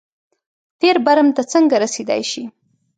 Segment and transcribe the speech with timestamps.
[0.79, 2.43] تېر برم ته څنګه رسېدای شي.